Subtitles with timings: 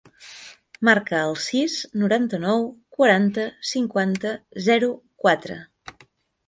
[0.87, 2.65] Marca el sis, noranta-nou,
[2.99, 4.35] quaranta, cinquanta,
[4.71, 4.93] zero,
[5.27, 5.63] quatre.